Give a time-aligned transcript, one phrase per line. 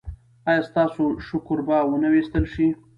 [0.49, 2.67] ایا ستاسو شکر به و نه ویستل شي؟